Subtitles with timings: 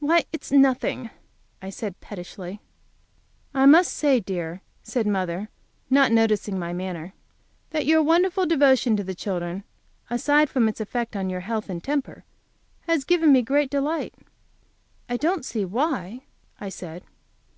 [0.00, 1.08] "Why, it's nothing,"
[1.62, 2.60] I said, pettishly.
[3.54, 5.48] "I must say, dear," said mother,
[5.88, 7.14] not noticing my manner,
[7.70, 9.64] "that your wonderful devotion to the children,
[10.10, 12.22] aside from its effect on your health and temper,
[12.80, 14.14] has given me great delight."
[15.08, 16.24] "I don't see why,"
[16.60, 17.04] I said.